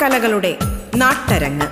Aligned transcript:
നാട്യകലകളുടെ 0.00 0.50
നാട്ടരങ്ങ്. 0.96 1.66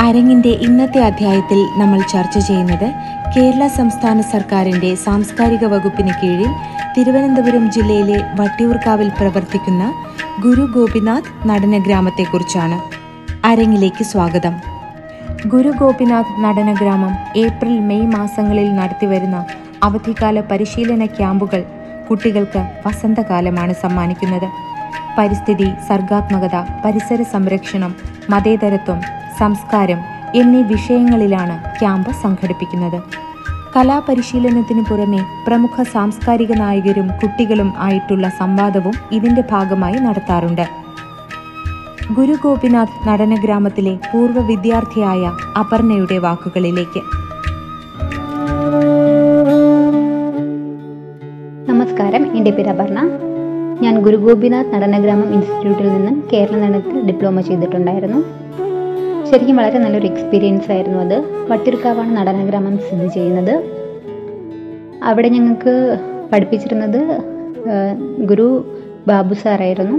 അരങ്ങിന്റെ 0.00 0.48
ഇന്നത്തെ 0.48 1.00
അധ്യായത്തിൽ 1.00 1.60
നമ്മൾ 1.78 2.00
ചർച്ച 2.12 2.38
ചെയ്യുന്നത് 2.38 2.86
കേരള 3.36 3.66
സംസ്ഥാന 3.66 4.20
സർക്കാരിന്റെ 4.20 4.94
സാംസ്കാരിക 4.94 5.64
വകുപ്പിന് 5.64 6.12
കീഴിൽ 6.22 6.52
തിരുവനന്തപുരം 6.98 7.72
ജില്ലയിലെ 7.72 8.20
വട്ടിയൂർക്കാവിൽ 8.34 9.08
പ്രവർത്തിക്കുന്ന 9.08 9.92
ഗുരു 10.40 10.66
ഗോപിനാഥ് 10.74 11.48
നടനഗ്രാമത്തെക്കുറിച്ചാണ് 11.48 12.78
അരങ്ങിലേക്ക് 13.46 14.04
സ്വാഗതം. 14.04 14.54
ഗുരു 15.46 15.70
ഗോപിനാഥ് 15.70 16.44
നടനഗ്രാമം 16.44 17.14
ഏപ്രിൽ 17.36 17.80
മെയ് 17.80 18.06
മാസങ്ങളിൽ 18.06 18.74
നടത്തിവരുന്ന 18.74 19.46
അവധിക്കാല 19.82 20.40
പരിശീലന 20.40 21.04
ക്യാമ്പുകൾ 21.06 21.77
കുട്ടികൾക്ക് 22.10 22.58
വസന്തകാലമാണ് 22.86 23.72
സമ്മാനിക്കുന്നത്. 23.72 24.48
പരിസ്ഥിതി 25.18 25.68
സർഗാത്മകത 25.88 26.56
പരിസര 26.84 27.22
സംരക്ഷണം 27.22 27.94
മതേതരത്വം 28.30 29.00
സംസ്കാരം 29.38 30.00
എന്നീ 30.34 30.62
വിഷയങ്ങളിലാണ് 30.62 31.78
ക്യാമ്പ് 31.80 32.10
സംഘടിപ്പിക്കുന്നത്. 32.22 33.02
കലാപരിശീലനത്തിനു 33.76 34.82
പുറമെ 34.90 35.20
പ്രമുഖ 35.46 35.82
സാംസ്കാരിക 35.82 36.52
നായകരും 36.52 37.08
കുട്ടികളും 37.22 37.72
ആയിട്ടുള്ള 37.78 38.28
സംവാദവും 38.38 38.94
ഇതിന്റെ 39.12 39.42
ഭാഗമായി 39.50 39.94
നടത്താറുണ്ട്. 39.94 40.66
ഗുരു 42.12 42.36
ഗോപിനാഥ് 42.42 43.08
നടനഗ്രാമത്തിലെ 43.08 43.98
പൂർവ 44.12 44.40
വിദ്യാർത്ഥിയായ 44.40 45.32
അപർണയുടെ 45.58 46.18
വാക്കുകളിലേക്ക്. 46.18 47.00
എന്റെ 52.38 52.50
പേര് 52.50 52.68
അപർണ. 52.68 52.98
ഞാൻ 53.82 53.94
ഗുരു 54.02 54.16
ഗോപിനാഥ് 54.16 54.70
നടനഗ്രാമം 54.74 55.34
ഇൻസ്റ്റിറ്റ്യൂട്ടിൽ 55.34 55.88
നിന്നും 55.88 56.16
കേരള 56.32 56.56
നടനത്തിൽ 56.56 57.06
ഡിപ്ലോമ 57.06 57.40
ചെയ്തിട്ടുണ്ടായിരുന്നു. 57.40 58.20
ശരിക്കും 59.30 59.56
വളരെ 59.56 59.78
നല്ലൊരു 59.78 60.06
എക്സ്പീരിയൻസ് 60.06 60.70
ആയിരുന്നു 60.72 60.98
അത്. 60.98 61.16
വട്ടിയൂർക്കാവാണ് 61.50 62.16
നടനഗ്രാമം 62.16 62.78
സ്ഥിതി 62.78 63.08
ചെയ്യുന്നത്. 63.08 63.54
അവിടെ 65.02 65.28
ഞങ്ങൾക്ക് 65.28 65.74
പഠിപ്പിച്ചിരുന്നത് 66.32 67.00
ഗുരു 68.24 68.48
ബാബു 69.08 69.34
സാറായിരുന്നു 69.34 69.96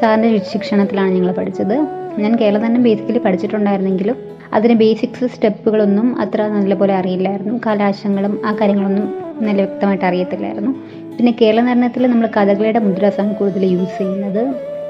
സാറിന്റെ 0.00 0.38
ശിക്ഷണത്തിലാണ് 0.52 1.10
ഞങ്ങൾ 1.10 1.32
പഠിച്ചത്. 1.32 1.76
ഞാൻ 2.18 2.36
കേരളം 2.40 2.66
തന്നെ 2.66 2.80
ബേസിക്കലി 2.80 3.18
പഠിച്ചിട്ടുണ്ടായിരുന്നെങ്കിലും 3.18 4.16
അതിന് 4.54 4.74
ബേസിക്സ് 4.74 5.26
സ്റ്റെപ്പുകളൊന്നും 5.34 6.20
അത്ര 6.20 6.40
നല്ലപോലെ 6.46 6.94
അറിയില്ലായിരുന്നു. 6.94 7.54
കലാശങ്ങളും 7.66 8.40
ആ 8.46 8.52
കാര്യങ്ങളൊന്നും 8.52 9.06
നല്ല 9.42 9.62
വ്യക്തമായിട്ട് 9.62 10.04
അറിയത്തില്ലായിരുന്നു. 10.04 10.72
പിന്നെ 11.16 11.32
കേരള 11.40 11.60
നടനത്തിൽ 11.60 12.06
നമ്മൾ 12.06 12.26
കഥകളിയുടെ 12.36 12.78
മുദ്രാസാണ് 12.78 13.36
കൂടുതൽ 13.36 13.64
യൂസ് 13.64 13.98
ചെയ്യുന്നത്. 13.98 14.42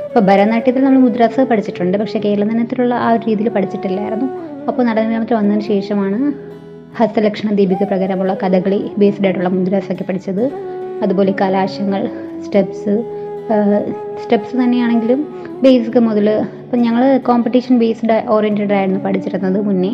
അപ്പോൾ 0.06 0.20
ഭരതനാട്യത്തിൽ 0.20 0.84
നമ്മൾ 0.84 1.00
മുദ്രാസ് 1.00 1.40
പഠിച്ചിട്ടുണ്ട്. 1.50 1.98
പക്ഷേ 1.98 2.18
കേരള 2.24 2.44
നടനത്തിലുള്ള 2.44 2.94
ആ 2.94 3.08
ഒരു 3.12 3.22
രീതിയിൽ 3.28 3.48
പഠിച്ചിട്ടില്ലായിരുന്നു. 3.48 4.28
അപ്പോൾ 4.68 4.82
നടനത്തിൽ 4.82 5.34
വന്നതിന് 5.34 5.64
ശേഷമാണ് 5.72 6.18
ഹസ്തലക്ഷണ 6.98 7.48
ദീപിക 7.54 7.84
പ്രകാരമുള്ള 7.90 8.32
കഥകളി 8.42 8.80
ബേസ്ഡ് 8.98 9.26
ആയിട്ടുള്ള 9.26 9.48
മുദ്രാസൊക്കെ 9.48 10.04
പഠിച്ചത്. 10.08 10.44
അതുപോലെ 11.02 11.32
കലാശങ്ങൾ 11.40 12.02
സ്റ്റെപ്സ് 12.44 12.94
സ്റ്റെപ്സ് 14.22 14.54
തന്നെയാണെങ്കിലും 14.56 15.20
ബേസിക് 15.64 15.98
മുതൽ 15.98 16.28
ഇപ്പം 16.64 16.78
ഞങ്ങൾ 16.78 17.02
കോമ്പറ്റീഷൻ 17.28 17.74
ബേസ്ഡ് 17.78 18.16
ഓറിയന്റഡ് 18.34 18.72
ആയിരുന്നു 18.72 19.00
പഠിച്ചിരുന്നത് 19.00 19.58
മുന്നേ. 19.66 19.90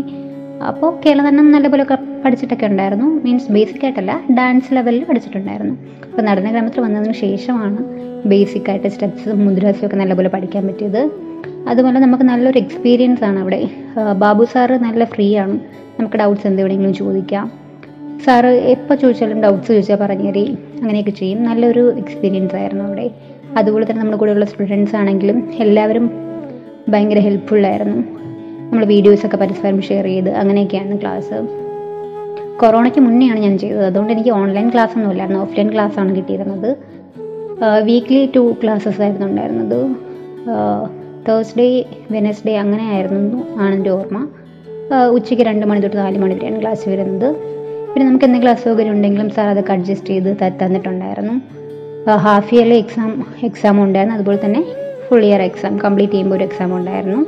അപ്പോൾ 0.67 1.01
കേരള 1.07 1.29
തന്നെ 1.29 1.43
നല്ലപോലെ 1.43 1.85
പഠിച്ചിട്ടൊക്കെ 2.25 2.67
ഉണ്ടായിരുന്നു. 2.67 3.05
മീൻസ് 3.05 3.53
ബേസിക് 3.53 3.85
ആയിട്ടല്ല 3.85 4.21
ഡാൻസ് 4.39 4.75
ലെവലിൽ 4.75 5.05
പഠിച്ചിട്ടുണ്ടായിരുന്നു. 5.05 5.75
അപ്പോൾ 6.11 6.23
നടനഗ്രാമത്തിൽ 6.23 6.81
വന്നതിന് 6.81 7.13
ശേഷമാണ് 7.13 7.79
ബേസിക് 8.29 8.71
ആയിട്ട് 8.71 8.89
സ്റ്റെപ്സും 8.89 9.45
മുദ്രാസും 9.45 9.87
ഒക്കെ 9.87 9.97
നല്ലപോലെ 9.97 10.29
പഠിക്കാൻ 10.29 10.67
പറ്റിയത്. 10.67 11.11
അതുപോലെ 11.69 12.01
നമുക്ക് 12.01 12.25
നല്ലൊരു 12.25 12.59
എക്സ്പീരിയൻസ് 12.59 13.25
ആണ് 13.25 13.39
അവിടെ. 13.39 13.69
ബാബു 14.19 14.45
സാറ് 14.45 14.71
നല്ല 14.71 15.05
ഫ്രീ 15.05 15.37
ആണ്. 15.37 15.61
നമുക്ക് 16.01 16.17
ഡൗട്ട്സ് 16.17 16.47
എന്ത് 16.47 16.63
വേണമെങ്കിലും 16.63 16.95
ചോദിക്കാം. 16.95 17.53
സാറ് 18.25 18.47
എപ്പോൾ 18.47 18.95
ചോദിച്ചാലും 18.95 19.43
ഡൗട്ട്സ് 19.43 19.69
ചോദിച്ചാൽ 19.69 19.97
പറഞ്ഞു 19.97 20.29
തരി. 20.29 20.59
അങ്ങനെയൊക്കെ 20.81 21.11
ചെയ്യും. 21.11 21.45
നല്ലൊരു 21.45 21.97
എക്സ്പീരിയൻസ് 21.97 22.55
ആയിരുന്നു 22.55 22.85
അവിടെ. 22.85 23.11
അതുപോലെ 23.57 23.85
തന്നെ 23.85 24.01
നമ്മുടെ 24.01 24.19
കൂടെയുള്ള 24.19 24.45
സ്റ്റുഡൻസ് 24.45 24.97
ആണെങ്കിലും 24.97 25.51
എല്ലാവരും 25.55 26.11
ഭയങ്കര 26.89 27.19
ഹെൽപ്ഫുള്ളായിരുന്നു 27.19 28.20
നമ്മൾ 28.71 28.85
വീഡിയോസൊക്കെ 28.91 29.39
പരസ്പരം 29.43 29.79
ഷെയർ 29.87 30.05
ചെയ്ത് 30.11 30.29
അങ്ങനെയൊക്കെയാണ് 30.41 30.97
ക്ലാസ് 31.03 31.39
കൊറോണയ്ക്ക് 32.61 33.01
മുന്നെയാണ് 33.07 33.41
ഞാൻ 33.45 33.55
ചെയ്തത്. 33.63 33.85
അതുകൊണ്ട് 33.89 34.13
എനിക്ക് 34.15 34.33
ഓൺലൈൻ 34.41 34.67
ക്ലാസ് 34.75 34.93
ഒന്നും 34.97 35.11
ഇല്ലായിരുന്നു. 35.13 35.41
ഓഫ്ലൈൻ 35.45 35.69
ക്ലാസ് 35.75 35.97
ആണ് 36.03 36.11
കിട്ടിയിരുന്നത്. 36.19 36.69
വീക്ക്ലി 37.89 38.21
ടു 38.37 38.43
ക്ലാസ്സസ് 38.63 39.01
ആയിരുന്നു 39.05 39.27
ഉണ്ടായിരുന്നത്. 39.31 39.81
തേഴ്സ്ഡേ 41.27 41.67
വെനസ്ഡേ 42.15 42.55
അങ്ങനെ 42.63 42.85
ആയിരുന്നു 42.97 43.41
ആണ് 43.63 43.73
എന്റെ 43.79 43.91
ഓർമ്മ. 43.97 44.21
ഉച്ചയ്ക്ക് 45.17 45.45
രണ്ട് 45.51 45.65
മണി 45.71 45.81
തൊട്ട് 45.87 45.99
നാല് 46.03 46.19
മണി 46.25 46.35
വരെയാണ് 46.39 46.61
ക്ലാസ് 46.63 46.85
വരുന്നത്. 46.93 47.29
പിന്നെ 47.91 48.05
നമുക്ക് 48.09 48.27
എന്തെങ്കിലും 48.29 48.53
അസൗകര്യം 48.57 48.95
ഉണ്ടെങ്കിലും 48.97 49.29
സാർ 49.37 49.49
അതൊക്കെ 49.55 49.75
അഡ്ജസ്റ്റ് 49.77 50.13
ചെയ്ത് 50.15 50.31
തന്നിട്ടുണ്ടായിരുന്നു. 50.63 51.35
ഹാഫ് 52.27 52.51
ഇയർലി 52.55 52.79
എക്സാം 52.85 53.11
എക്സാം 53.51 53.77
ഉണ്ടായിരുന്നു. 53.87 54.17
അതുപോലെ 54.19 54.41
തന്നെ 54.47 54.63
ഫുൾ 55.09 55.25
ഇയർ 55.29 55.43
എക്സാം 55.51 55.75
കംപ്ലീറ്റ് 55.85 56.15
ചെയ്യുമ്പോൾ 56.15 56.39
ഒരു 56.39 56.45
എക്സാം 56.49 56.71
ഉണ്ടായിരുന്നു. 56.79 57.21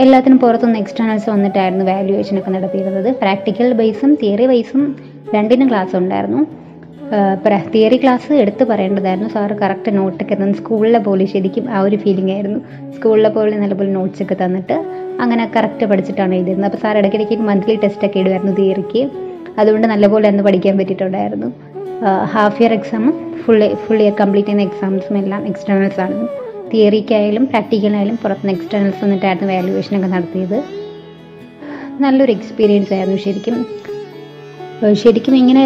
എല്ലാത്തിനും 0.00 0.38
പുറത്തുനിന്ന് 0.42 0.78
എക്സ്റ്റേണൽസ് 0.82 1.28
വന്നിട്ടായിരുന്നു 1.32 1.84
വാല്യുവേഷനൊക്കെ 1.88 2.50
നടത്തിയിരുന്നത്. 2.54 3.08
പ്രാക്ടിക്കൽ 3.22 3.68
ബേസും 3.80 4.10
തിയറി 4.20 4.46
ബേസും 4.50 4.82
രണ്ടിനും 5.34 5.68
ക്ലാസ് 5.70 5.94
ഉണ്ടായിരുന്നു. 6.00 6.42
തിയറി 7.74 7.96
ക്ലാസ് 8.02 8.32
എടുത്തു 8.42 8.64
പറയേണ്ടതായിരുന്നു. 8.70 9.28
സാറ് 9.34 9.54
കറക്റ്റ് 9.62 9.90
നോട്ടൊക്കെ 9.96 10.34
തന്നു 10.34 10.56
സ്കൂളിലെ 10.60 11.00
പോലെ 11.06 11.24
ശരിക്കും 11.32 11.64
ആ 11.74 11.80
ഒരു 11.86 11.96
ഫീലിംഗ് 12.04 12.32
ആയിരുന്നു. 12.36 12.60
സ്കൂളിലെ 12.96 13.30
പോലെ 13.36 13.54
നല്ലപോലെ 13.62 13.90
നോട്ട്സ് 13.98 14.22
ഒക്കെ 14.24 14.36
തന്നിട്ട് 14.42 14.76
അങ്ങനെ 15.22 15.44
കറക്റ്റ് 15.56 15.86
പഠിച്ചിട്ടാണ് 15.90 16.32
എഴുതിയിരുന്നത്. 16.38 16.68
അപ്പോൾ 16.70 16.82
സാർ 16.84 16.96
ഇടയ്ക്കിടയ്ക്ക് 17.00 17.48
മന്ത്ലി 17.50 17.76
ടെസ്റ്റ് 17.84 18.06
ഒക്കെ 18.08 18.20
ഇടുമായിരുന്നു 18.22 18.54
തിയറിക്ക് 18.60 19.02
അതുകൊണ്ട് 19.62 19.86
നല്ലപോലെ 19.92 20.26
അന്ന് 20.32 20.44
പഠിക്കാൻ 20.48 20.76
പറ്റിയിട്ടുണ്ടായിരുന്നു. 20.80 21.50
ഹാഫ് 22.34 22.58
ഇയർ 22.62 22.72
എക്സാമും 22.78 23.14
ഫുൾ 23.42 23.60
ഫുൾ 23.82 24.00
ഇയർ 24.04 24.14
കംപ്ലീറ്റ് 24.22 24.48
ചെയ്യുന്ന 24.48 24.70
എക്സാംസും 24.70 25.16
എല്ലാം 25.22 25.42
എക്സ്റ്റേണൽസ് 25.50 26.00
ആണ്. 26.06 26.16
തിയറിക്കായാലും 26.74 27.46
പ്രാക്ടിക്കലായാലും 27.46 28.16
പുറത്തുനിന്ന് 28.22 28.54
എക്സ്റ്റേണൽസ് 28.58 29.04
വന്നിട്ടായിരുന്നു 29.04 29.52
വാല്യുവേഷൻ 29.52 29.96
ഒക്കെ 29.96 30.06
നടത്തിയത്. 30.06 30.58
നല്ലൊരു 32.02 32.32
എക്സ്പീരിയൻസ് 32.32 32.92
ആയിരുന്നു 32.92 33.18
ശരിക്കും. 33.24 33.56
ശരിക്കും 35.02 35.34
ഇങ്ങനെ 35.36 35.62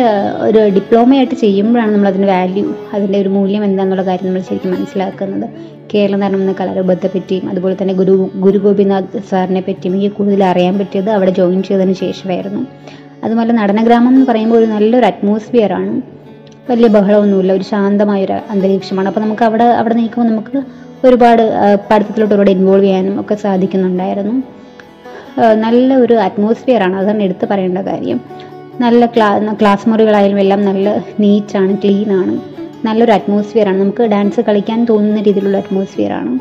ഒരു 0.47 0.61
ഡിപ്ലോമയായിട്ട് 0.75 1.35
ചെയ്യുമ്പോഴാണ് 1.35 1.91
നമ്മൾ 1.93 2.09
അതിന്റെ 2.09 2.29
വാല്യൂ 2.29 2.65
അതിന്റെ 2.95 3.19
ഒരു 3.21 3.31
മൂല്യം 3.37 3.65
എന്താണെന്നുള്ള 3.65 4.05
കാര്യം 4.09 4.27
നമ്മൾ 4.27 4.43
ശരിക്കും 4.49 4.73
മനസ്സിലാക്കുന്നത്. 4.75 5.47
കേരളം 5.95 6.25
എന്ന 6.25 6.53
കലാരൂപത്തെ 6.61 7.09
പറ്റിയും 7.15 7.51
അതുപോലെ 7.51 7.77
തന്നെ 7.83 7.95
ഗുരു 7.95 8.15
ഗുരു 8.35 8.59
ഗോപിനാഥ് 8.59 9.21
സാറിനെ 9.31 9.63
പറ്റിയും 9.69 9.95
എനിക്ക് 9.97 10.15
കൂടുതൽ 10.17 10.45
അറിയാൻ 10.45 10.79
പറ്റിയത് 10.79 11.11
അവിടെ 11.11 11.31
ജോയിൻ 11.31 11.63
ചെയ്തതിന് 11.63 11.93
ശേഷമായിരുന്നു. 11.93 12.63
അതുപോലെ 13.25 13.53
നടനഗ്രാമം 13.53 14.09
എന്ന് 14.09 14.27
പറയുമ്പോൾ 14.27 14.57
ഒരു 14.57 14.67
നല്ലൊരു 14.67 15.07
അറ്റ്മോസ്ഫിയറാണ് 15.07 15.95
വലിയ 16.71 16.89
ബഹളമൊന്നുമില്ല 16.89 17.53
ഒരു 17.53 17.65
ശാന്തമായൊരു 17.65 18.37
അന്തരീക്ഷമാണ്. 18.51 19.09
അപ്പോൾ 19.09 19.21
നമുക്ക് 19.21 19.45
അവിടെ 19.49 19.65
അവിടെ 19.65 19.95
നിൽക്കുമ്പോൾ 19.95 20.31
നമുക്ക് 20.33 20.59
ഒരുപാട് 21.05 21.43
പഠിത്തത്തിലോട്ട് 21.91 22.35
ഒരുപാട് 22.35 22.51
ഇൻവോൾവ് 22.51 22.85
ചെയ്യാനും 22.85 23.21
ഒക്കെ 23.21 23.35
സാധിക്കുന്നുണ്ടായിരുന്നു. 23.35 24.37
നല്ല 25.65 25.89
ഒരു 26.05 26.15
അറ്റ്മോസ്ഫിയറാണ് 26.15 26.97
അതാണ് 26.97 27.23
എടുത്തു 27.23 27.47
പറയേണ്ട 27.51 27.79
കാര്യം. 27.79 28.21
നല്ല 28.81 29.07
ക്ലാ 29.07 29.29
ക്ലാസ് 29.61 29.89
മുറികളായാലും 29.89 30.41
എല്ലാം 30.41 30.65
നല്ല 30.65 30.89
നീറ്റാണ് 31.21 31.73
ക്ലീൻ 31.83 32.11
ആണ്. 32.21 32.35
നല്ലൊരു 32.87 33.13
അറ്റ്മോസ്ഫിയറാണ് 33.13 33.79
നമുക്ക് 33.81 34.03
ഡാൻസ് 34.03 34.41
കളിക്കാൻ 34.49 34.81
തോന്നുന്ന 34.91 35.23
രീതിയിലുള്ള 35.23 35.59
അറ്റ്മോസ്ഫിയറാണ് 35.63 36.33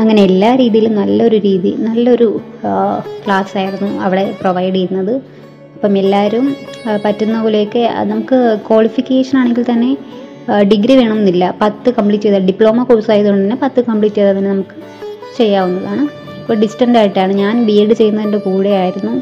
അങ്ങനെ 0.00 0.20
എല്ലാ 0.22 0.50
രീതിയിലും 0.56 0.94
നല്ലൊരു 0.94 1.36
രീതി 1.36 1.76
നല്ലൊരു 1.78 2.28
ക്ലാസ് 3.24 3.54
ആയിരുന്നു 3.58 4.00
അവിടെ 4.00 4.34
പ്രൊവൈഡ് 4.40 4.74
ചെയ്യുന്നത്. 4.74 5.14
അപ്പം 5.74 5.98
എല്ലാവരും 5.98 6.56
പറ്റുന്ന 7.04 7.42
പോലെയൊക്കെ 7.42 7.82
നമുക്ക് 8.12 8.38
ക്വാളിഫിക്കേഷൻ 8.68 9.38
ആണെങ്കിൽ 9.38 9.66
തന്നെ 9.72 9.90
ഡിഗ്രി 10.70 10.94
വേണമെന്നില്ല. 11.00 11.44
പത്ത് 11.62 11.88
കംപ്ലീറ്റ് 11.96 12.24
ചെയ്താൽ 12.24 12.44
ഡിപ്ലോമ 12.50 12.82
കോഴ്സ് 12.88 13.10
ആയതുകൊണ്ട് 13.14 13.44
തന്നെ 13.44 13.58
പത്ത് 13.64 13.80
കംപ്ലീറ്റ് 13.88 14.18
ചെയ്താൽ 14.18 14.34
തന്നെ 14.38 14.50
നമുക്ക് 14.50 14.76
ചെയ്യാവുന്നതാണ്. 15.38 16.04
ഇപ്പോൾ 16.40 16.56
ഡിസ്റ്റന്റ് 16.62 16.98
ആയിട്ടാണ്. 16.98 17.32
ഞാൻ 17.42 17.54
ബി 17.66 17.74
എഡ് 17.82 17.94
ചെയ്യുന്നതിന്റെ 18.00 18.38
കൂടെ 18.46 18.68
ആയിരുന്നു 18.82 19.14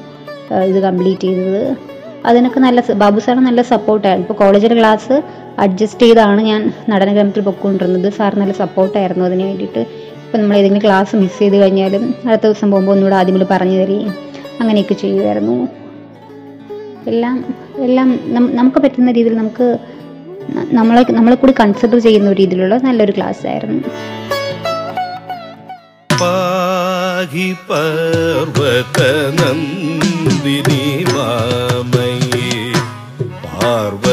ഇത് 0.70 0.78
കംപ്ലീറ്റ് 0.88 1.28
ചെയ്തത്. 1.28 1.76
അതിനൊക്കെ 2.28 2.60
നല്ല 2.66 2.82
ബാബു 3.02 3.18
സാർ 3.24 3.36
നല്ല 3.48 3.62
സപ്പോർട്ടായിരുന്നു 3.72 4.26
ഇപ്പോൾ 4.26 4.38
കോളേജിലെ 4.44 4.76
ക്ലാസ് 4.80 5.16
അഡ്ജസ്റ്റ് 5.64 6.06
ചെയ്താണ് 6.06 6.40
ഞാൻ 6.50 6.60
നടന 6.90 6.92
നടനഗ്രമത്തിൽ 6.92 7.44
പൊയ്ക്കൊണ്ടിരുന്നത്. 7.48 8.08
സാർ 8.18 8.32
നല്ല 8.42 8.52
സപ്പോർട്ടായിരുന്നു 8.62 9.24
അതിന് 9.24 9.44
വേണ്ടിയിട്ട്. 9.48 9.82
ഇപ്പോൾ 10.24 10.38
നമ്മൾ 10.42 10.56
ഏതെങ്കിലും 10.60 10.84
ക്ലാസ് 10.86 11.16
മിസ് 11.16 11.38
ചെയ്ത് 11.38 11.56
കഴിഞ്ഞാലും 11.62 12.02
അടുത്ത 12.26 12.42
ദിവസം 12.46 12.70
പോകുമ്പോൾ 12.70 12.92
ഒന്നുകൂടെ 12.92 13.16
ആദ്യം 13.16 13.46
പറഞ്ഞു 13.52 13.76
തരികയും 13.82 14.14
അങ്ങനെയൊക്കെ 14.60 14.94
ചെയ്യുമായിരുന്നു. 14.94 15.56
എല്ലാം 17.12 17.36
എല്ലാം 17.86 18.08
നമുക്ക് 18.58 18.78
പറ്റുന്ന 18.84 19.12
രീതിയിൽ 19.12 19.36
നമുക്ക് 19.42 19.66
നമ്മളെ 20.54 21.02
നമ്മളെ 21.10 21.36
കൂടി 21.36 21.54
കൺസിഡർ 21.60 21.98
ചെയ്യുന്ന 21.98 22.32
രീതിയിലുള്ള 22.32 22.76
നല്ലൊരു 22.84 23.12
ക്ലാസ് 23.16 23.46
ആയിരുന്നു. 23.46 23.80
പാഹി 26.10 27.56
പർവത 27.68 28.98
നന്ദിനി 29.38 30.82
വാമയേ 31.14 32.48
പാർവ 33.46 34.05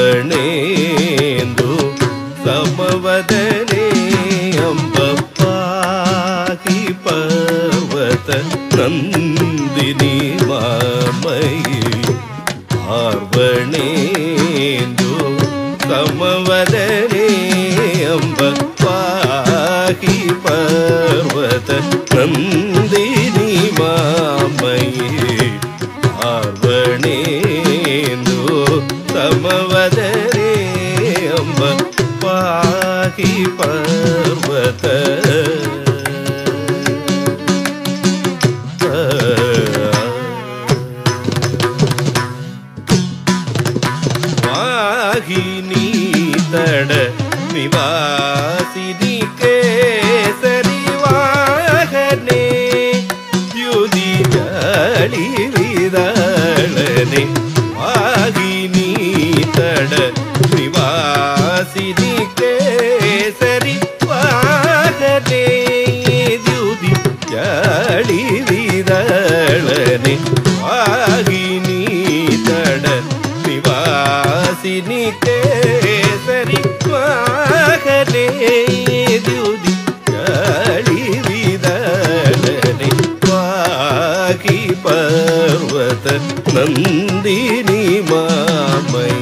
നന്ദിനി 86.56 87.80
മാമൈ 88.10 89.14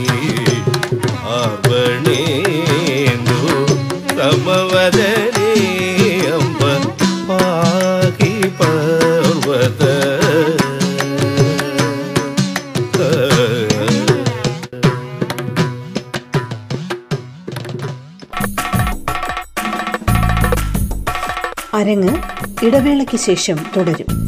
ആർവണേന്ദു 1.38 3.40
തമവദനേ 4.20 5.52
അംബ 6.38 6.62
പാകി 7.30 8.36
പർവത 8.60 9.84
അരങ്ങ് 21.74 22.14
ഇടവേളയ്ക്ക് 22.66 23.18
ശേഷം 23.18 23.58
തുടരും. 23.76 24.21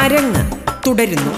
അരങ്ങ് 0.00 0.42
തുടരുന്നു. 0.86 1.32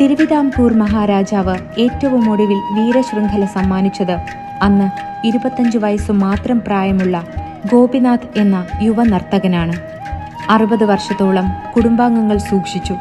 തിരുവിതാംകൂർ 0.00 0.72
മഹാരാജാവ് 0.72 1.56
ഏറ്റവും 1.78 2.30
ഒടുവിൽ 2.30 2.60
വീരശൃംഖല 2.72 3.44
സമ്മാനിച്ചത് 3.44 4.16
അന്ന് 4.62 4.86
ഇരുപത്തഞ്ച് 5.26 5.78
വയസ്സു 5.78 6.12
മാത്രം 6.12 6.60
പ്രായമുള്ള 6.60 7.24
ഗോപിനാഥ് 7.72 8.38
എന്ന 8.38 8.66
യുവ 8.82 9.04
നർത്തകനാണ് 9.04 9.76
അറുപത് 10.50 10.84
വർഷത്തോളം 10.84 11.48
കുടുംബാംഗങ്ങൾ 11.76 12.38
സൂക്ഷിച്ചു. 12.38 12.94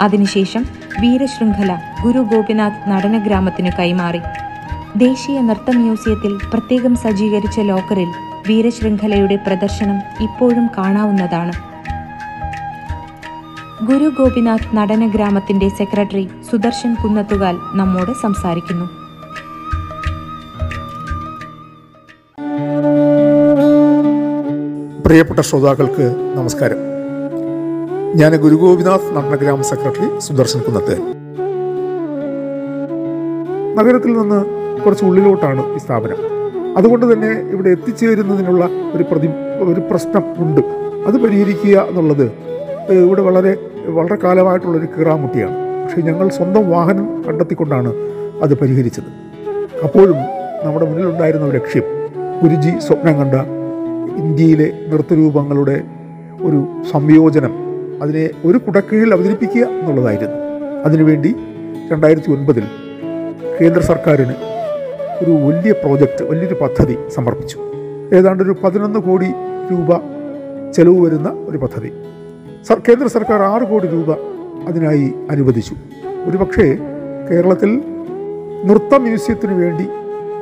അതിനുശേഷം 0.00 0.64
വീരശൃംഖല 1.00 1.76
ഗുരു 2.02 2.18
ഗോപിനാഥ് 2.18 2.90
നടനഗ്രാമത്തിന് 2.90 3.70
കൈമാറി. 3.78 4.20
ദേശീയ 4.96 5.40
നൃത്ത 5.40 5.76
മ്യൂസിയത്തിൽ 5.76 6.38
പ്രത്യേകം 6.52 6.96
സജ്ജീകരിച്ച 6.96 7.60
ലോക്കറിൽ 7.60 8.08
വീരശൃംഖലയുടെ 8.48 9.36
പ്രദർശനം 9.36 10.22
ഇപ്പോഴും 10.22 10.66
കാണാവുന്നതാണ്. 10.78 11.52
ഗുരു 13.84 14.08
ഗോപിനാഥ് 14.18 14.76
നടന 14.76 15.06
ഗ്രാമത്തിന്റെ 15.06 15.68
സെക്രട്ടറി 15.68 16.28
സുദർശൻ 16.50 16.94
കുന്നത്തുകാൽ 16.94 17.56
നമ്മോട് 17.74 18.12
സംസാരിക്കുന്നു. 18.22 18.84
പ്രിയപ്പെട്ട 25.06 25.40
ശ്രോതാക്കൾക്ക് 25.40 26.34
നമസ്കാരം. 26.36 26.76
ഞാൻ 28.14 28.36
ഗുരു 28.36 28.54
ഗോപിനാഥ് 28.54 29.16
നടനഗ്രാമ 29.16 29.62
സെക്രട്ടറി 29.62 30.18
സുദർശൻ 30.18 30.60
കുന്നത്ത് 30.60 30.98
നഗരത്തിൽ 33.78 34.12
നിന്ന് 34.18 34.63
കുറച്ച് 34.82 35.04
ഉള്ളിലോട്ടാണ് 35.04 35.74
ഈ 35.74 35.78
സ്ഥാപനം. 35.78 36.16
അതുകൊണ്ട് 36.76 37.12
തന്നെ 37.12 37.30
ഇവിടെ 37.50 37.68
എത്തിച്ചേരുന്നതിനുള്ള 37.68 38.68
ഒരു 38.94 39.02
പ്രതി 39.02 39.28
ഒരു 39.72 39.80
പ്രശ്നം 39.80 40.24
ഉണ്ട്. 40.38 40.60
അത് 41.06 41.16
പരിഹരിക്കുക 41.22 41.86
എന്നുള്ളത് 41.88 42.32
ഇവിടെ 42.92 43.22
വളരെ 43.22 43.56
വളരെ 43.86 44.16
കാലമായിട്ടുള്ളൊരു 44.24 44.86
കീറാമുട്ടിയാണ്. 44.86 45.56
പക്ഷേ 45.82 46.02
ഞങ്ങൾ 46.02 46.28
സ്വന്തം 46.28 46.70
വാഹനം 46.70 47.24
കണ്ടെത്തിക്കൊണ്ടാണ് 47.28 47.94
അത് 48.42 48.58
പരിഹരിച്ചത്. 48.58 49.10
അപ്പോഴും 49.84 50.16
നമ്മുടെ 50.64 50.86
മുന്നിലുണ്ടായിരുന്ന 50.86 51.46
ഒരു 51.46 51.56
ലക്ഷ്യം 51.56 51.82
ഗുരുജി 52.42 52.72
സ്വപ്നം 52.78 53.18
കണ്ട 53.18 53.34
ഇന്ത്യയിലെ 54.22 54.72
നൃത്തരൂപങ്ങളുടെ 54.88 55.80
ഒരു 56.42 56.66
സംയോജനം 56.92 57.52
അതിനെ 58.02 58.30
ഒരു 58.44 58.58
കുടക്കീഴിൽ 58.58 59.12
അവതരിപ്പിക്കുക 59.14 59.64
എന്നുള്ളതായിരുന്നു. 59.66 60.38
അതിനുവേണ്ടി 60.84 61.34
രണ്ടായിരത്തി 61.92 62.32
ഒൻപതിൽ 62.32 62.64
കേന്ദ്ര 63.60 63.80
സർക്കാരിന് 63.80 64.53
ഒരു 65.22 65.30
വലിയ 65.30 65.72
പ്രോജക്റ്റ് 65.72 66.24
വലിയൊരു 66.24 66.56
പദ്ധതി 66.60 66.96
സമർപ്പിച്ചു. 67.08 67.58
ഏതാണ്ട് 68.14 68.42
ഒരു 68.42 68.56
പതിനൊന്ന് 68.64 68.98
കോടി 68.98 69.28
രൂപ 69.70 69.98
ചെലവ് 70.72 71.06
വരുന്ന 71.06 71.28
ഒരു 71.48 71.58
പദ്ധതി. 71.58 71.92
സർ 72.68 72.78
കേന്ദ്ര 72.88 73.06
സർക്കാർ 73.06 73.42
ആറ് 73.42 73.62
കോടി 73.62 73.86
രൂപ 73.86 74.10
അതിനായി 74.68 75.12
അനുവദിച്ചു. 75.30 75.74
ഒരു 76.24 76.36
പക്ഷേ 76.36 76.76
കേരളത്തിൽ 77.30 77.70
നൃത്ത 78.64 78.94
മ്യൂസിയത്തിന് 78.94 79.52
വേണ്ടി 79.52 79.86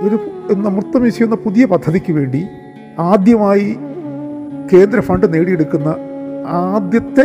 ഒരു 0.06 0.16
നൃത്ത 0.54 0.96
മ്യൂസിയം 0.96 1.26
എന്ന 1.26 1.36
പുതിയ 1.36 1.64
പദ്ധതിക്ക് 1.64 2.12
വേണ്ടി 2.12 2.42
ആദ്യമായി 2.98 3.76
കേന്ദ്ര 4.72 5.00
ഫണ്ട് 5.00 5.34
നേടിയെടുക്കുന്ന 5.34 5.96
ആദ്യത്തെ 6.46 7.24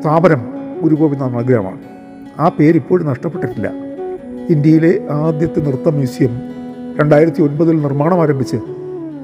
സ്ഥാപനം 0.00 0.40
ഗുരുഗോവിന്ദ 0.82 1.22
നഗരമാണ് 1.22 1.80
ആ 2.40 2.48
പേര് 2.48 2.76
ഇപ്പോഴും 2.76 3.06
നഷ്ടപ്പെട്ടിട്ടില്ല. 3.06 3.72
ഇന്ത്യയിലെ 4.50 5.06
ആദ്യത്തെ 5.10 5.60
നൃത്ത 5.60 5.88
മ്യൂസിയം 5.88 6.59
രണ്ടായിരത്തി 7.00 7.42
ഒൻപതിൽ 7.42 7.80
നിർമ്മാണം 7.80 8.22
ആരംഭിച്ച് 8.22 8.56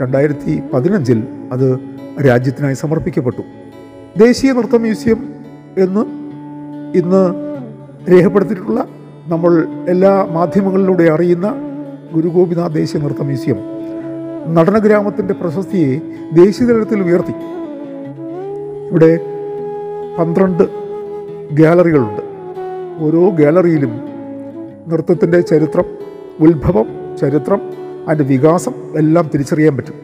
രണ്ടായിരത്തി 0.01 0.63
പതിനഞ്ചിൽ 0.75 1.23
അത് 1.53 1.79
രാജ്യത്തിനായി 2.27 2.75
സമർപ്പിക്കപ്പെട്ടു. 2.75 3.43
ദേശീയ 4.19 4.53
നൃത്ത 4.53 4.77
മ്യൂസിയം 4.77 5.35
എന്ന് 5.79 6.01
ഇന്ന് 6.99 7.35
രേഖപ്പെടുത്തിയിട്ടുള്ള 8.11 8.89
നമ്മൾ 9.29 9.65
എല്ലാ 9.89 10.29
മാധ്യമങ്ങളിലൂടെ 10.31 11.05
അറിയുന്ന 11.05 11.55
ഗുരുഗോപിനാഥ് 12.15 12.73
ദേശീയ 12.73 13.03
നൃത്ത 13.03 13.23
മ്യൂസിയം. 13.23 13.57
നടനഗ്രാമത്തിന്റെ 14.55 15.35
പ്രശസ്തിയെ 15.35 15.99
ദേശീയ 16.33 16.67
തലത്തിൽ 16.67 17.03
ഉയർത്തി. 17.03 17.33
ഇവിടെ 18.91 19.21
പന്ത്രണ്ട് 20.19 20.69
ഗാലറികളുണ്ട്. 21.53 22.23
ഓരോ 23.05 23.31
ഗാലറിയിലും 23.31 23.91
നൃത്തത്തിന്റെ 24.89 25.41
ചരിത്രം 25.41 25.85
ഉത്ഭവം 26.41 27.06
ചരിത്രം 27.21 27.61
അതിന്റെ 28.09 28.25
വികാസം 28.25 28.73
എല്ലാം 28.97 29.31
തിരിച്ചറിയാൻ 29.35 29.77
പറ്റും. 29.77 29.95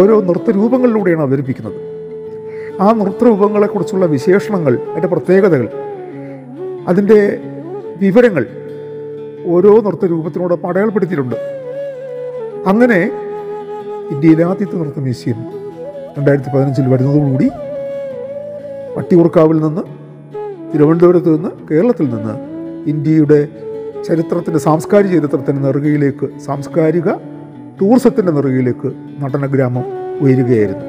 ഓരോ 0.00 0.22
നൃത്തരൂപങ്ങളിലൂടെയാണ് 0.22 1.22
അവതരിപ്പിക്കുന്നത്. 1.22 1.74
ആ 2.80 2.92
നൃത്തരൂപങ്ങളെക്കുറിച്ചുള്ള 2.92 4.06
വിശേഷണങ്ങൾ 4.06 4.78
അതിന്റെ 4.78 5.08
പ്രത്യേകതകൾ 5.08 5.68
അതിന്റെ 6.88 7.38
വിവരങ്ങൾ 7.96 8.46
ഓരോ 9.46 9.80
നൃത്തരൂപത്തിനോടൊപ്പം 9.80 10.68
അടയാളപ്പെടുത്തിയിട്ടുണ്ട്. 10.68 11.36
അങ്ങനെ 12.66 13.12
ഇന്ത്യയിലെ 14.10 14.44
ആദ്യത്തെ 14.44 14.76
നൃത്ത 14.76 14.98
മ്യൂസിയം 14.98 15.36
രണ്ടായിരത്തി 16.18 16.48
പതിനഞ്ചിൽ 16.48 16.86
വരുന്നതോടുകൂടി 16.86 17.50
വട്ടിയൂർക്കാവിൽ 18.96 19.60
നിന്ന് 19.60 19.82
തിരുവനന്തപുരത്ത് 20.74 21.36
നിന്ന് 21.36 21.68
കേരളത്തിൽ 21.70 22.08
നിന്ന് 22.08 22.34
ഇന്ത്യയുടെ 22.90 23.48
ചരിത്രത്തിന്റെ 24.08 24.60
സാംസ്കാരിക 24.66 25.12
ചരിത്രത്തിന്റെ 25.18 25.62
നെറുകയിലേക്ക് 25.62 26.26
സാംസ്കാരിക 26.46 27.08
ടൂറിസത്തിന്റെ 27.80 28.32
നെറുകയിലേക്ക് 28.32 28.88
നടനഗ്രാമം 29.22 29.84
ഉയരുകയായിരുന്നു. 30.20 30.84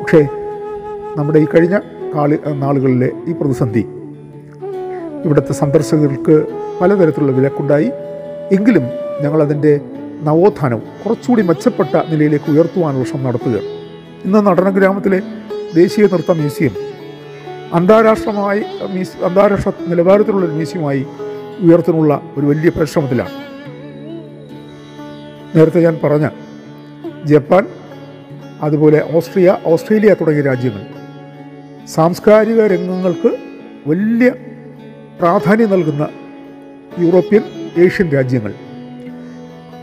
പക്ഷേ 0.00 0.20
നമ്മുടെ 1.18 1.38
ഈ 1.38 1.46
കഴിഞ്ഞ 1.54 1.76
കാളി 2.14 2.36
നാളുകളിലെ 2.62 3.10
ഈ 3.28 3.32
പ്രതിസന്ധി 3.32 3.84
ഇവിടുത്തെ 5.24 5.52
സന്ദർശകർക്ക് 5.52 6.36
പലതരത്തിലുള്ള 6.80 7.32
വിലക്കുണ്ടായി. 7.32 7.88
എങ്കിലും 8.52 8.84
ഞങ്ങളതിന്റെ 9.22 9.72
നവോത്ഥാനം 10.22 10.80
കുറച്ചുകൂടി 11.02 11.42
മെച്ചപ്പെട്ട 11.42 11.94
നിലയിലേക്ക് 12.10 12.48
ഉയർത്തുവാനുള്ള 12.52 13.06
ശ്രമം 13.10 13.24
നടത്തുകയാണ്. 13.28 13.70
ഇന്ന് 14.24 14.40
നടനഗ്രാമത്തിലെ 14.46 15.20
ദേശീയ 15.74 16.04
നൃത്ത 16.12 16.32
മ്യൂസിയം 16.40 16.74
അന്താരാഷ്ട്രമായി 17.76 18.62
മ്യൂസി 18.92 19.24
അന്താരാഷ്ട്ര 19.24 19.72
നിലവാരത്തിലുള്ള 19.88 20.46
മ്യൂസിയമായി 20.46 21.02
ഉയർത്താനുള്ള 21.60 22.20
ഒരു 22.36 22.46
വലിയ 22.46 22.70
പരിശ്രമത്തിലാണ്. 22.70 23.30
നേരത്തെ 25.58 25.80
ഞാൻ 25.80 25.98
പറഞ്ഞ 26.04 26.28
ജപ്പാൻ 27.24 27.66
അതുപോലെ 28.62 29.16
ഓസ്ട്രിയ 29.16 29.58
ഓസ്ട്രേലിയ 29.66 30.14
തുടങ്ങിയ 30.14 30.42
രാജ്യങ്ങൾ 30.42 30.82
സാംസ്കാരിക 31.86 32.60
രംഗങ്ങൾക്ക് 32.60 33.36
വലിയ 33.86 34.30
പ്രാധാന്യം 35.20 35.70
നൽകുന്ന 35.70 36.08
യൂറോപ്യൻ 36.98 37.42
ഏഷ്യൻ 37.78 38.10
രാജ്യങ്ങൾ. 38.10 38.54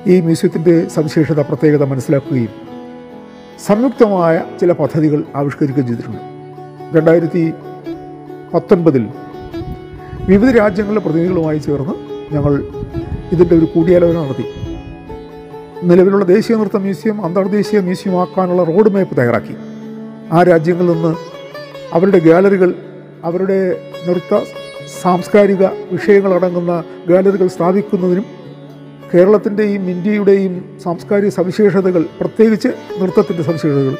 ഈ 0.08 0.22
മ്യൂസിയത്തിന്റെ 0.22 0.88
സവിശേഷത 0.88 1.40
പ്രത്യേകത 1.40 1.84
മനസ്സിലാക്കുകയും 1.84 2.50
സംയുക്തമായ 3.66 4.44
ചില 4.60 4.72
പദ്ധതികൾ 4.72 5.24
ആവിഷ്കരിക്കുകയും 5.36 5.88
ചെയ്തിട്ടുണ്ട്. 5.88 6.22
രണ്ടായിരത്തി 6.98 7.54
പത്തൊൻപതിൽ 8.54 9.08
വിവിധ 10.30 10.50
രാജ്യങ്ങളിലെ 10.58 11.02
പ്രതിനിധികളുമായി 11.02 11.58
ചേർന്ന് 11.58 11.94
ഞങ്ങൾ 12.34 12.54
ഇതിന്റെ 13.32 13.56
ഒരു 13.56 13.66
കൂടിയാലോചന 13.66 14.20
നടത്തി. 14.20 14.46
നിലവിലുള്ള 15.84 16.26
ദേശീയ 16.26 16.58
നൃത്ത 16.58 16.78
മ്യൂസിയം 16.78 17.26
അന്തർദേശീയ 17.26 17.80
മ്യൂസിയം 17.80 18.22
ആക്കാനുള്ള 18.22 18.64
റോഡ് 18.64 18.90
മാപ്പ് 18.90 19.18
തയ്യാറാക്കി. 19.18 19.56
ആ 20.32 20.44
രാജ്യങ്ങളിൽ 20.44 20.92
നിന്ന് 20.92 21.16
അവരുടെ 21.94 22.20
ഗാലറികൾ 22.20 22.74
അവരുടെ 23.24 23.82
നൃത്ത 24.08 24.44
സാംസ്കാരിക 25.02 25.66
വിഷയങ്ങളടങ്ങുന്ന 25.66 26.84
ഗാലറികൾ 27.10 27.48
സ്ഥാപിക്കുന്നതിനും 27.48 28.26
കേരളത്തിന്റെയും 29.14 29.90
ഇന്ത്യയുടെയും 29.90 30.80
സാംസ്കാരിക 30.84 31.30
സവിശേഷതകൾ 31.30 32.06
പ്രത്യേകിച്ച് 32.20 32.68
നൃത്തത്തിന്റെ 33.02 33.44
സവിശേഷതകൾ 33.44 33.98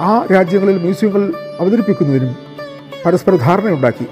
ആ 0.00 0.26
രാജ്യങ്ങളിൽ 0.32 0.78
മ്യൂസിയങ്ങൾ 0.78 1.32
അവതരിപ്പിക്കുന്നതിനും 1.60 2.36
പരസ്പര 3.06 3.36
ധാരണയുണ്ടാക്കി. 3.36 4.06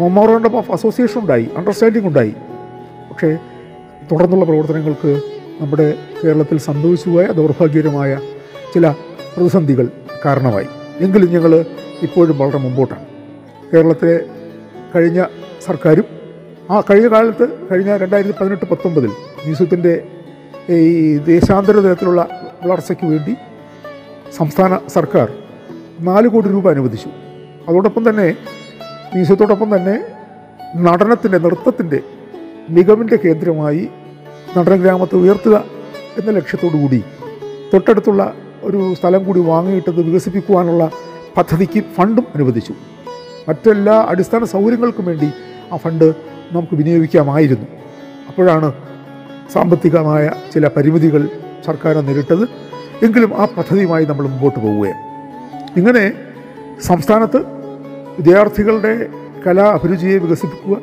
മൊമോറണ്ടം 0.00 0.56
ഓഫ് 0.56 0.72
അസോസിയേഷൻ 0.72 1.20
ഉണ്ടായി 1.20 1.46
അണ്ടർസ്റ്റാൻഡിംഗ് 1.56 2.08
ഉണ്ടായി 2.08 2.32
പക്ഷേ 3.10 3.38
തുടർന്നുള്ള 4.12 4.44
പ്രവർത്തനങ്ങൾക്ക് 4.44 5.20
നമ്മുടെ 5.60 5.86
കേരളത്തിൽ 6.24 6.58
സംഭവിച്ചുപോയ 6.58 7.26
ദൗർഭാഗ്യകരമായ 7.26 8.20
ചില 8.74 8.94
പ്രതിസന്ധികൾ 9.36 9.88
കാരണമായി. 10.24 10.66
എങ്കിലും 11.00 11.30
ഞങ്ങൾ 11.32 11.64
ഇപ്പോഴും 12.02 12.38
വളരെ 12.38 12.58
മുമ്പോട്ടാണ്. 12.58 13.06
കേരളത്തിലെ 13.74 14.20
കഴിഞ്ഞ 14.94 15.24
സർക്കാരും 15.66 16.04
ആ 16.70 16.80
കഴിഞ്ഞ 16.80 17.08
കാലത്ത് 17.08 17.46
കഴിഞ്ഞ 17.70 17.96
രണ്ടായിരത്തി 17.96 18.34
പതിനെട്ട് 18.40 18.64
പത്തൊമ്പതിൽ 18.64 19.10
മ്യൂസിയത്തിന്റെ 19.44 19.94
ഈ 20.72 21.18
ദേശാന്തര 21.18 21.72
തലത്തിലുള്ള 21.72 22.28
വളർച്ചയ്ക്ക് 22.64 23.06
വേണ്ടി 23.06 23.34
സംസ്ഥാന 24.36 24.78
സർക്കാർ 24.88 25.32
നാല് 26.00 26.28
കോടി 26.28 26.48
രൂപ 26.48 26.70
അനുവദിച്ചു. 26.70 27.08
അതോടൊപ്പം 27.68 28.10
തന്നെ 28.10 28.36
മ്യൂസിയത്തോടൊപ്പം 29.12 29.76
തന്നെ 29.76 30.00
നടനത്തിന്റെ 30.76 31.38
നൃത്തത്തിന്റെ 31.38 32.00
മികവിന്റെ 32.70 33.16
കേന്ദ്രമായി 33.24 33.88
നടന 34.56 34.74
ഗ്രാമത്തെ 34.74 35.16
ഉയർത്തുക 35.16 35.64
എന്ന 36.18 36.30
ലക്ഷ്യത്തോടു 36.30 36.76
കൂടി 36.76 37.04
തൊട്ടടുത്തുള്ള 37.74 38.34
ഒരു 38.62 38.94
സ്ഥലം 38.94 39.24
കൂടി 39.24 39.40
വാങ്ങിയിട്ടത് 39.40 40.02
വികസിപ്പിക്കുവാനുള്ള 40.02 40.90
പദ്ധതിക്ക് 41.36 41.84
ഫണ്ടും 41.94 42.26
അനുവദിച്ചു. 42.34 42.74
മറ്റെല്ലാ 43.48 44.06
അടിസ്ഥാന 44.08 44.44
സൗകര്യങ്ങൾക്കും 44.44 45.04
വേണ്ടി 45.04 45.30
ആ 45.72 45.76
ഫണ്ട് 45.76 46.14
നമുക്ക് 46.52 46.74
വിനിയോഗിക്കാമായിരുന്നു. 46.74 47.66
അപ്പോഴാണ് 48.28 48.72
സാമ്പത്തികമായ 49.52 50.30
ചില 50.54 50.68
പരിമിതികൾ 50.68 51.28
സർക്കാർ 51.66 51.94
നേരിട്ടത്. 51.98 52.42
എങ്കിലും 53.04 53.34
ആ 53.36 53.44
പദ്ധതിയുമായി 53.44 54.04
നമ്മൾ 54.04 54.28
മുമ്പോട്ട് 54.28 54.58
പോവുകയാണ്. 54.58 55.06
ഇങ്ങനെ 55.78 56.12
സംസ്ഥാനത്ത് 56.80 57.55
വിദ്യാർത്ഥികളുടെ 58.16 59.08
കലാ 59.46 59.72
അഭിരുചിയെ 59.72 60.18
വികസിപ്പിക്കുക. 60.18 60.76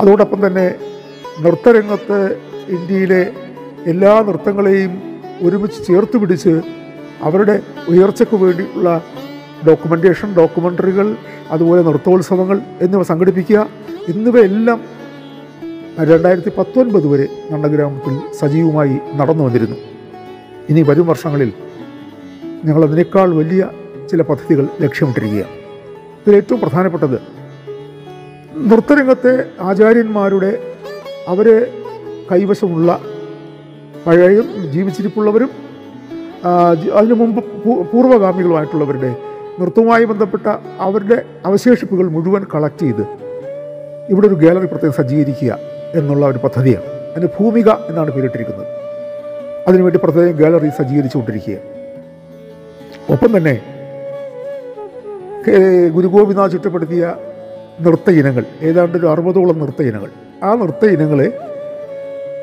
അതോടൊപ്പം 0.00 0.46
തന്നെ 0.46 0.74
നൃത്തരംഗത്ത് 1.40 2.18
ഇന്ത്യയിലെ 2.68 3.32
എല്ലാ 3.86 4.22
നൃത്തങ്ങളെയും 4.22 4.92
ഒരുമിച്ച് 5.42 5.86
ചേർത്ത് 5.86 6.16
പിടിച്ച് 6.16 6.60
അവരുടെ 7.22 7.60
ഉയർച്ചയ്ക്ക് 7.88 8.36
വേണ്ടിയുള്ള 8.36 9.02
ഡോക്യുമെന്റേഷൻ 9.68 10.34
ഡോക്യുമെന്ററികൾ 10.34 11.16
അതുപോലെ 11.50 11.82
നൃത്തോത്സവങ്ങൾ 11.82 12.60
എന്നിവ 12.80 13.02
സംഘടിപ്പിക്കുക. 13.02 13.68
എന്നിവയെല്ലാം 14.08 14.80
രണ്ടായിരത്തി 16.04 16.52
പത്തൊൻപത് 16.58 17.06
വരെ 17.06 17.28
നണ്ടഗ്രാമത്തിൽ 17.50 18.20
സജീവമായി 18.38 18.98
നടന്നു 19.14 19.44
വന്നിരുന്നു. 19.44 19.76
ഇനി 20.68 20.82
വരും 20.82 21.06
വർഷങ്ങളിൽ 21.06 21.52
ഞങ്ങളതിനേക്കാൾ 22.64 23.34
വലിയ 23.34 23.68
ചില 24.10 24.22
പദ്ധതികൾ 24.22 24.68
ലക്ഷ്യമിട്ടിരിക്കുകയാണ്. 24.80 25.65
ഇതിൽ 26.26 26.36
ഏറ്റവും 26.36 26.60
പ്രധാനപ്പെട്ടത്. 26.60 27.18
നൃത്തരംഗത്തെ 28.70 29.44
ആചാര്യന്മാരുടെ 29.60 30.74
അവരെ 31.28 31.58
കൈവശമുള്ള 32.32 33.00
പഴയ 34.06 34.40
ജീവിച്ചിരിപ്പുള്ളവരും 34.70 35.50
അതിനു 36.94 37.14
മുമ്പ് 37.14 37.44
പൂർവഗാമികളുമായിട്ടുള്ളവരുടെ 37.92 39.16
നൃത്തവുമായി 39.60 40.04
ബന്ധപ്പെട്ട 40.04 40.46
അവരുടെ 40.78 41.22
അവശേഷിപ്പുകൾ 41.46 42.08
മുഴുവൻ 42.08 42.46
കളക്ട് 42.54 42.78
ചെയ്ത് 42.78 43.04
ഇവിടെ 44.10 44.26
ഒരു 44.26 44.34
ഗാലറി 44.34 44.66
പ്രത്യേകം 44.66 44.96
സജ്ജീകരിക്കുക 44.96 45.58
എന്നുള്ള 45.94 46.26
ഒരു 46.26 46.38
പദ്ധതിയാണ്. 46.38 46.84
അതിന് 47.16 47.30
ഭൂമിക 47.40 47.68
എന്നാണ് 47.68 48.10
പേരിട്ടിരിക്കുന്നത്. 48.10 48.66
അതിനുവേണ്ടി 49.68 50.00
പ്രത്യേകം 50.02 50.36
ഗാലറി 50.36 50.68
സജ്ജീകരിച്ചുകൊണ്ടിരിക്കുക 50.68 51.56
ഒപ്പം 53.10 53.36
തന്നെ 53.36 53.75
കേ- 55.46 55.90
ഗുരു 55.90 56.06
ഗോപിനാഥ് 56.06 56.50
ചിട്ടപ്പെടുത്തിയ 56.50 57.14
നൃത്ത 57.80 58.10
ഇനങ്ങൾ 58.10 58.44
ഏതാണ്ട് 58.62 58.98
ഒരു 58.98 59.06
അറുപതോളം 59.06 59.58
നൃത്ത 59.58 59.82
ഇനങ്ങൾ. 59.82 60.10
ആ 60.44 60.54
നൃത്ത 60.54 60.86
ഇനങ്ങളെ 60.86 61.32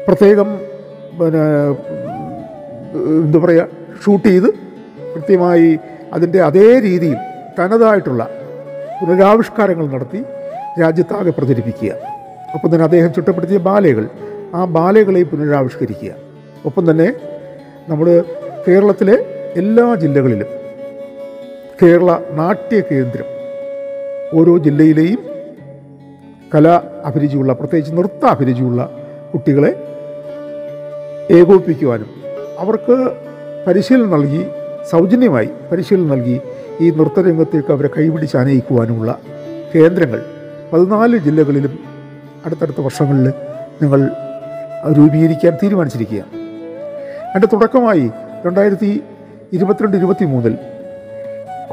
പ്രത്യേകം 0.07 0.59
പിന്നെ 1.19 1.69
എന്താ 3.21 3.39
പറയുക 3.39 3.67
ഷൂട്ട് 4.05 4.27
ചെയ്ത് 4.27 4.53
കൃത്യമായി 5.15 5.79
അതിന്റെ 6.13 6.41
അതേ 6.41 6.79
രീതിയിൽ 6.79 7.17
തനതായിട്ടുള്ള 7.59 8.29
പുനരാവിഷ്കാരങ്ങൾ 9.01 9.87
നടത്തി 9.87 10.23
രാജ്യത്താകെ 10.81 11.29
പ്രചരിപ്പിക്കുക. 11.29 11.93
ഒപ്പം 12.53 12.69
തന്നെ 12.69 12.83
അദ്ദേഹം 12.83 13.13
ചിട്ടപ്പെടുത്തിയ 13.13 13.57
ബാലകൾ 13.57 14.09
ആ 14.55 14.65
ബാലകളെ 14.65 15.23
പുനരാവിഷ്കരിക്കുക. 15.23 16.11
ഒപ്പം 16.65 16.91
തന്നെ 16.91 17.13
നമ്മൾ 17.89 18.23
കേരളത്തിലെ 18.67 19.13
എല്ലാ 19.55 19.95
ജില്ലകളിലും 19.95 20.62
കേരള 21.81 22.19
നാട്യ 22.31 22.81
കേന്ദ്രം. 22.91 23.25
ഓരോ 24.33 24.57
ജില്ലയിലെയും 24.57 25.21
കലാ 26.55 26.81
അഭിരുചിയുള്ള 27.05 27.53
പ്രത്യേകിച്ച് 27.53 27.97
നൃത്ത 27.97 28.25
അഭിരുചിയുള്ള 28.25 28.89
കുട്ടികളെ 29.33 29.71
ഏകോപിപ്പിക്കുവാനും 31.31 32.09
അവർക്ക് 32.59 32.95
പരിശീലനം 33.67 34.11
നൽകി 34.11 34.41
സൗജന്യമായി 34.91 35.49
പരിശീലനം 35.71 36.09
നൽകി 36.09 36.41
ഈ 36.81 36.89
നൃത്തരംഗത്തേക്ക് 36.91 37.71
അവരെ 37.73 37.89
കൈപിടിച്ച് 37.97 38.37
അനയിക്കുവാനുമുള്ള 38.37 39.19
കേന്ദ്രങ്ങൾ. 39.75 40.21
പതിനാല് 40.73 41.17
ജില്ലകളിലും 41.17 41.79
അടുത്തടുത്ത 42.45 42.81
വർഷങ്ങളിൽ 42.81 43.29
നിങ്ങൾ 43.81 44.09
രൂപീകരിക്കാൻ 44.97 45.57
തീരുമാനിച്ചിരിക്കുകയാണ്. 45.63 46.31
അതിന്റെ 47.29 47.47
തുടക്കമായി 47.53 48.11
രണ്ടായിരത്തി 48.45 49.03
ഇരുപത്തിരണ്ട് 49.53 49.97
ഇരുപത്തി 49.97 50.25
മൂന്നിൽ 50.25 50.57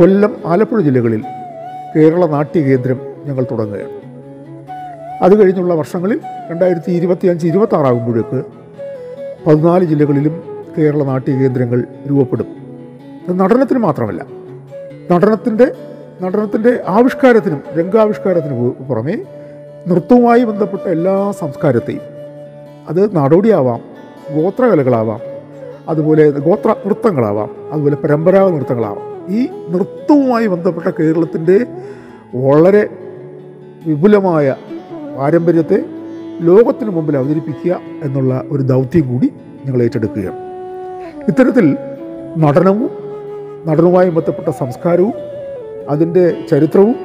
കൊല്ലം 0.01 0.37
ആലപ്പുഴ 0.47 0.81
ജില്ലകളിൽ 0.81 1.23
കേരള 1.97 2.27
നാട്യ 2.27 2.61
കേന്ദ്രം 2.61 2.99
ഞങ്ങൾ 3.27 3.47
തുടങ്ങുകയാണ്. 3.51 3.97
അത് 5.23 5.43
കഴിഞ്ഞുള്ള 5.43 5.75
വർഷങ്ങളിൽ 5.75 6.21
രണ്ടായിരത്തി 6.51 6.93
ഇരുപത്തി 6.93 7.29
അഞ്ച് 7.29 7.47
ഇരുപത്തി 7.47 7.75
ആറാകുമ്പോഴേക്ക് 7.75 8.45
പതിനാല് 9.47 9.85
ജില്ലകളിലും 9.85 10.43
കേരള 10.79 11.03
നാട്യ 11.05 11.33
കേന്ദ്രങ്ങൾ 11.33 11.85
രൂപപ്പെടും. 12.11 12.49
അത് 13.29 13.41
നടനത്തിന് 13.41 13.79
മാത്രമല്ല 13.79 14.23
നടനത്തിന്റെ 15.11 15.67
നടനത്തിന്റെ 16.23 16.81
ആവിഷ്കാരത്തിനും 16.89 17.61
രംഗാവിഷ്കാരത്തിനും 17.79 18.73
പുറമേ 18.89 19.17
നൃത്തവുമായി 19.89 20.45
ബന്ധപ്പെട്ട 20.45 20.89
എല്ലാ 20.89 21.33
സംസ്കാരത്തെയും 21.33 22.07
അത് 22.89 23.17
നാടോടിയാവാം 23.17 23.81
ഗോത്രകലകളാവാം 24.37 25.21
അതുപോലെ 25.89 26.31
ഗോത്ര 26.31 26.75
നൃത്തങ്ങളാവാം 26.87 27.51
അതുപോലെ 27.73 27.97
പരമ്പരാഗത 27.97 28.51
നൃത്തങ്ങളാവാം. 28.51 29.10
ഈ 29.31 29.41
നൃത്തവുമായി 29.71 30.47
ബന്ധപ്പെട്ട 30.47 30.89
കേരളത്തിന്റെ 31.01 31.57
വളരെ 32.35 32.83
വിപുലമായ 33.87 34.47
പാരമ്പര്യത്തെ 35.19 35.79
ലോകത്തിന് 36.41 36.91
മുമ്പിൽ 36.91 37.17
അവതരിപ്പിക്കുക 37.17 37.73
എന്നുള്ള 38.03 38.45
ഒരു 38.51 38.63
ദൗത്യം 38.63 39.09
കൂടി 39.09 39.29
ഞങ്ങൾ 39.65 39.83
ഏറ്റെടുക്കുകയാണ്. 39.83 40.39
ഇത്തരത്തിൽ 41.29 41.67
നടനവും 42.37 42.91
നടനവുമായി 43.67 44.11
ബന്ധപ്പെട്ട 44.11 44.49
സംസ്കാരവും 44.51 45.15
അതിന്റെ 45.89 46.25
ചരിത്രവും 46.51 46.97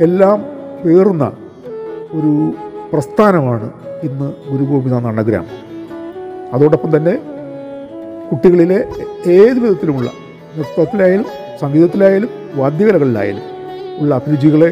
എല്ലാം 0.00 0.38
പേറുന്ന 0.84 1.24
ഒരു 2.12 2.32
പ്രസ്ഥാനമാണ് 2.92 3.66
ഇന്ന് 4.04 4.28
ഗുരുഗോപിനാഥ് 4.50 5.04
നടനഗ്രാമം 5.04 5.56
അതോടൊപ്പം 6.52 6.96
തന്നെ 6.96 7.14
കുട്ടികളിലെ 8.30 8.78
ഏത് 9.36 9.58
വിധത്തിലുമുള്ള 9.58 10.10
നൃത്തത്തിലായാലും 10.56 11.26
സംഗീതത്തിലായാലും 11.60 12.28
വാദ്യകലകളിലായാലും 12.54 13.42
ഉള്ള 13.98 14.14
അഭിരുചികളെ 14.14 14.70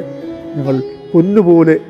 ഞങ്ങൾ 0.57 0.83
പൊന്നുപോലെ 1.14 1.81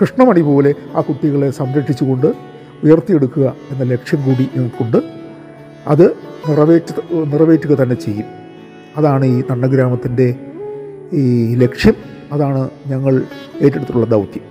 കൃഷ്ണമണി 0.00 0.40
പോലെ 0.40 0.74
ആ 0.94 1.00
കുട്ടികളെ 1.00 1.50
സംരക്ഷിച്ചുകൊണ്ട് 1.50 2.26
ഉയർത്തിയെടുക്കുക 2.84 3.56
എന്ന 3.70 3.82
ലക്ഷ്യം 3.82 4.22
കൂടി 4.22 4.48
ഞങ്ങൾക്കുണ്ട്. 4.56 4.96
അത് 5.86 6.16
നിറവേറ്റ 6.48 7.14
നിറവേറ്റുക 7.14 7.74
തന്നെ 7.74 7.94
ചെയ്യും. 7.94 8.24
അതാണ് 8.96 9.24
ഈ 9.24 9.42
തണ്ണഗ്രാമത്തിന്റെ 9.50 10.34
ഈ 11.12 11.54
ലക്ഷ്യം. 11.54 11.94
അതാണ് 12.32 12.70
ഞങ്ങൾ 12.86 13.22
ഏറ്റെടുത്തിട്ടുള്ള 13.62 14.06
ദൗത്യം. 14.06 14.49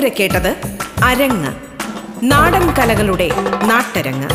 ഇതുവരെ 0.00 0.16
കേട്ടത് 0.20 0.78
അരങ്ങ്. 1.04 1.50
നാടൻ 2.22 2.70
കലകളുടെ 2.70 3.28
നാട്ടരങ്ങ്. 3.64 4.28